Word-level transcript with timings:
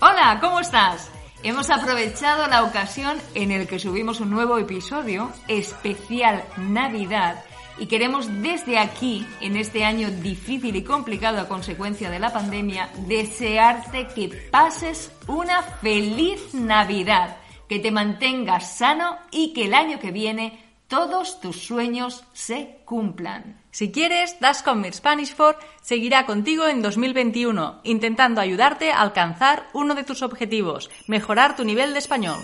Hola, 0.00 0.38
¿cómo 0.40 0.60
estás? 0.60 1.10
Hemos 1.42 1.70
aprovechado 1.70 2.46
la 2.46 2.62
ocasión 2.62 3.18
en 3.34 3.50
el 3.50 3.66
que 3.66 3.78
subimos 3.78 4.20
un 4.20 4.30
nuevo 4.30 4.58
episodio 4.58 5.32
especial 5.48 6.44
Navidad 6.56 7.42
y 7.78 7.86
queremos 7.86 8.28
desde 8.42 8.78
aquí, 8.78 9.26
en 9.40 9.56
este 9.56 9.84
año 9.84 10.10
difícil 10.10 10.76
y 10.76 10.84
complicado 10.84 11.40
a 11.40 11.48
consecuencia 11.48 12.10
de 12.10 12.20
la 12.20 12.32
pandemia, 12.32 12.90
desearte 13.08 14.06
que 14.08 14.28
pases 14.50 15.10
una 15.26 15.62
feliz 15.62 16.54
Navidad, 16.54 17.38
que 17.68 17.80
te 17.80 17.90
mantengas 17.90 18.76
sano 18.76 19.18
y 19.30 19.52
que 19.52 19.64
el 19.64 19.74
año 19.74 19.98
que 19.98 20.12
viene 20.12 20.71
todos 20.92 21.40
tus 21.40 21.56
sueños 21.56 22.22
se 22.34 22.82
cumplan. 22.84 23.62
Si 23.70 23.90
quieres, 23.90 24.38
Dascom 24.40 24.84
Spanish 24.92 25.34
for 25.34 25.56
seguirá 25.80 26.26
contigo 26.26 26.66
en 26.66 26.82
2021, 26.82 27.80
intentando 27.84 28.42
ayudarte 28.42 28.92
a 28.92 29.00
alcanzar 29.00 29.70
uno 29.72 29.94
de 29.94 30.04
tus 30.04 30.20
objetivos, 30.20 30.90
mejorar 31.06 31.56
tu 31.56 31.64
nivel 31.64 31.94
de 31.94 31.98
español. 31.98 32.36